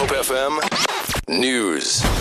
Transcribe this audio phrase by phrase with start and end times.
[0.00, 0.58] Hope FM
[1.28, 2.19] News.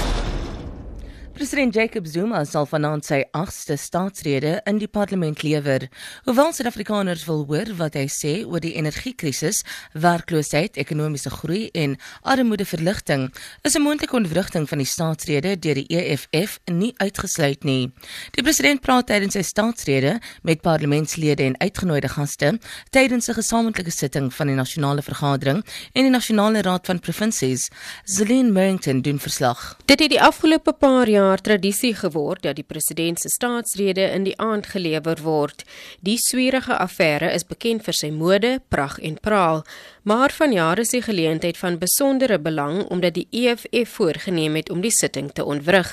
[1.40, 5.86] President Jacob Zuma sal vanaand sy 8ste staatsrede in die parlement lewer.
[6.26, 9.62] Hoewel Suid-Afrikaners wil hoor wat hy sê oor die energiekrisis,
[9.96, 11.94] werkloosheid, ekonomiese groei en
[12.28, 13.30] armoedeverligting,
[13.64, 17.94] is 'n moontlike ontwrigting van die staatsrede deur die EFF nie uitgesluit nie.
[18.36, 22.60] Die president praat tydens sy staatsrede met parlementslede en uitgenooide gaste
[22.92, 25.64] tydens 'n gesamentlike sitting van die nasionale vergadering
[25.94, 27.70] en die nasionale raad van provinsies.
[28.04, 29.78] Zelin Merrington doen verslag.
[29.86, 34.26] Dit het die afgelope paar jaar jaar tradisie geword dat die president se staatsrede in
[34.28, 35.64] die aand gelewer word.
[36.06, 39.64] Die swierige affære is bekend vir sy mode, prag en praal,
[40.10, 44.94] maar vanjaar is die geleentheid van besondere belang omdat die EFF voorgenem het om die
[44.94, 45.92] sitting te ontwrig.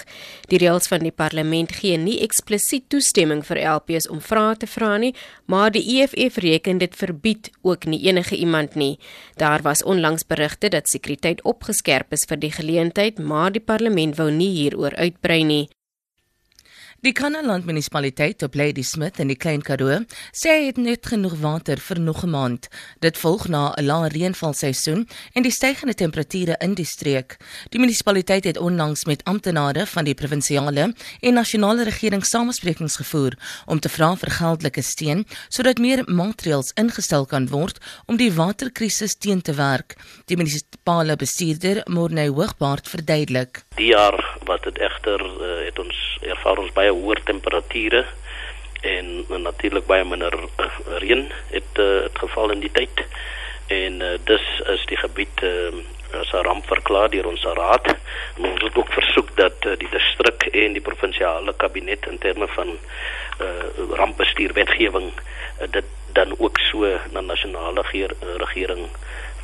[0.49, 4.95] Die reëls van die parlement gee nie eksplisiet toestemming vir LPs om vrae te vra
[4.97, 5.13] nie,
[5.53, 8.97] maar die EFF reken dit verbied ook nie enige iemand nie.
[9.37, 14.31] Daar was onlangs berigte dat sekuriteit opgeskerp is vir die geleentheid, maar die parlement wou
[14.31, 15.67] nie hieroor uitbrei nie.
[17.07, 20.01] Die Kanaland munisipaliteit op Lady Smith in die Klein Karoo
[20.35, 22.67] sê het net genoeg water vir nog 'n maand.
[22.99, 27.37] Dit volg na 'n lae reënvalseisoen en die stygende temperature in die streek.
[27.71, 33.79] Die munisipaliteit het onlangs met amptenare van die provinsiale en nasionale regering samesprekings gevoer om
[33.81, 39.43] te vra vir geldelike steun sodat meer maatreëls ingestel kan word om die waterkrisis teen
[39.43, 39.95] te werk.
[40.25, 46.59] Die munisipale bestuurder, Morne Hoogbaard, verduidelik: Die jaar wat dit egter uh, het ons ervaar
[46.59, 48.05] ons baie hoër temperature
[48.81, 50.71] en uh, natuurlik baie minder uh,
[51.03, 53.05] reën het uh, het geval in die tyd.
[53.67, 54.45] En uh, dus
[54.75, 55.75] is die gebied uh,
[56.21, 57.87] as 'n ramp verklaar deur ons raad.
[58.37, 62.47] En ons het ook versoek dat uh, die distrik en die provinsiale kabinet in terme
[62.49, 62.79] van
[63.41, 63.47] uh,
[63.91, 67.85] rampbestuur wetgewing uh, dit dan ook so na nasionale
[68.37, 68.89] regering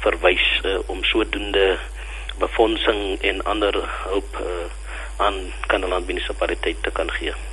[0.01, 1.79] verwys uh, om sodoende
[2.39, 3.75] befondsing en ander
[4.09, 4.71] hulp uh,
[5.23, 7.52] aan Kanaland munisipaliteit te kan gee.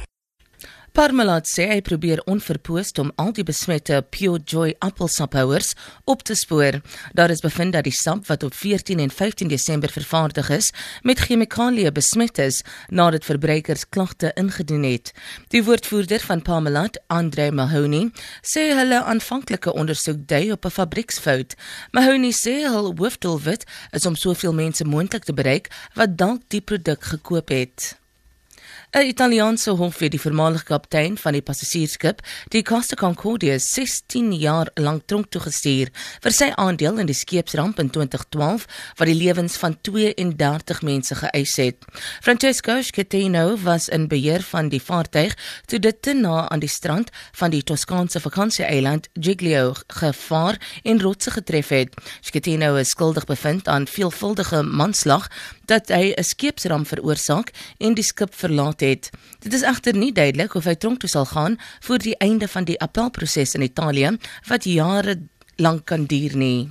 [1.00, 5.70] Parmalat sê hy probeer onverpoost om al die besmette Pure Joy appelsaphouers
[6.12, 6.82] op te spoor.
[7.16, 10.68] Daar is bevind dat die sap wat op 14 en 15 Desember vervaardig is,
[11.08, 12.58] met chemikalieë besmet is
[12.92, 15.14] nadat verbruikers klagte ingedien het.
[15.56, 18.10] Die woordvoerder van Parmalat, Andre Mahoney,
[18.44, 21.56] sê hulle aanvanklike ondersoek dui op 'n fabrieksfout.
[21.96, 23.64] Mahoney sê hul hoofdoelwit
[23.96, 27.96] is om soveel mense moontlik te bereik wat dalk die produk gekoop het.
[28.92, 34.68] 'n Italiaanse hof het die voormalige kaptein van die passasiersskip, die Costa Concordia, 16 jaar
[34.74, 35.92] lank tronk toegestuur
[36.24, 38.66] vir sy aandeel in die skeepsramp in 2012
[38.98, 41.86] wat die lewens van 32 mense geëis het.
[42.22, 47.12] Francesco Schettino was in beheer van die vaartuig toe dit te na aan die strand
[47.32, 51.94] van die Toskaanse vakansieeiland Giglio gevaar en rotse getref het.
[52.22, 55.30] Schettino is skuldig bevind aan veelvuldige manslag
[55.66, 59.10] dat hy 'n skeepsramp veroorsaak en die skip verlaat het.
[59.40, 62.64] Dit is egter nie duidelik of hy tronk toe sal gaan voor die einde van
[62.64, 65.20] die appelproses in Italië wat jare
[65.56, 66.70] lank kan duur nie.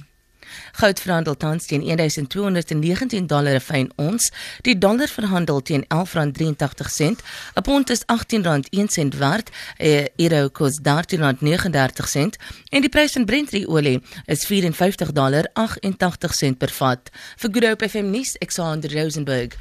[0.73, 4.31] Goud verhandel tans teen 1219 dollar fyn ons.
[4.67, 7.23] Die dollar verhandel teen 11.83 sent.
[7.55, 9.51] 'n Pond is 18.1 sent werd.
[9.79, 12.37] 'n Euro kos 13.39 sent
[12.71, 17.11] en die prys van Brent olie is 54 dollar 88 sent per vat.
[17.37, 19.57] Vir Good Hope FM nuus, Alexander Rosenberg.